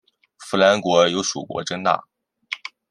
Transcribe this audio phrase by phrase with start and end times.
[0.39, 2.03] 扶南国有属国真腊。